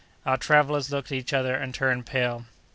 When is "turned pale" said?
1.75-2.45